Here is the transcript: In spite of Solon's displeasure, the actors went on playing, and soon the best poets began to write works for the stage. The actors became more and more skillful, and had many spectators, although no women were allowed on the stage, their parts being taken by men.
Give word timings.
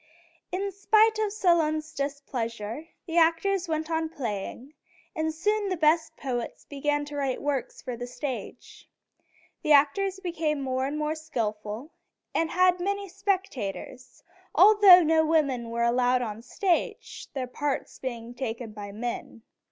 In 0.51 0.71
spite 0.71 1.19
of 1.19 1.31
Solon's 1.31 1.93
displeasure, 1.93 2.87
the 3.05 3.17
actors 3.19 3.67
went 3.67 3.91
on 3.91 4.09
playing, 4.09 4.73
and 5.15 5.31
soon 5.31 5.69
the 5.69 5.77
best 5.77 6.17
poets 6.17 6.65
began 6.65 7.05
to 7.05 7.15
write 7.17 7.39
works 7.39 7.83
for 7.83 7.95
the 7.95 8.07
stage. 8.07 8.89
The 9.61 9.73
actors 9.73 10.19
became 10.19 10.59
more 10.59 10.87
and 10.87 10.97
more 10.97 11.13
skillful, 11.13 11.91
and 12.33 12.49
had 12.49 12.79
many 12.79 13.09
spectators, 13.09 14.23
although 14.55 15.03
no 15.03 15.23
women 15.23 15.69
were 15.69 15.83
allowed 15.83 16.23
on 16.23 16.37
the 16.37 16.41
stage, 16.41 17.27
their 17.35 17.45
parts 17.45 17.99
being 17.99 18.33
taken 18.33 18.71
by 18.71 18.91
men. 18.91 19.43